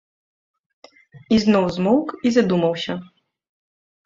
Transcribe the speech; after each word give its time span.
І 1.35 1.39
зноў 1.43 1.67
змоўк 1.75 2.07
і 2.29 2.33
задумаўся. 2.39 2.93